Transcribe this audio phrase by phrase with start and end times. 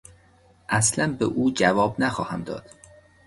[0.69, 2.65] اصلا به او جواب نخواهم داد!